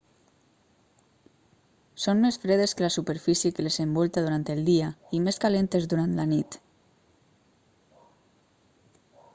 [2.05, 4.89] són més fredes que la superfície que les envolta durant el dia
[5.19, 6.61] i més calentes durant la nit